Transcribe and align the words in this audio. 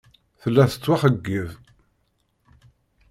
Tella 0.41 0.63
tettwaxeyyeb. 0.71 1.49